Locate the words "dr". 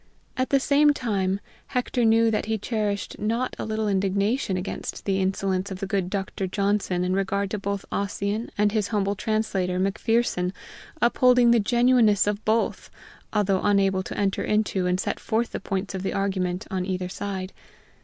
6.09-6.47